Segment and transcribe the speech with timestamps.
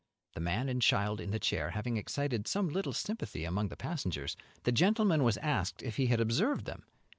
[0.33, 4.35] The man and child in the chair having excited some little sympathy among the passengers,
[4.63, 6.85] the gentleman was asked if he had observed them.